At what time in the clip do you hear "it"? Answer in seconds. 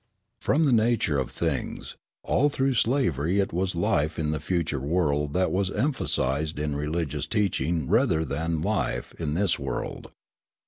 3.39-3.53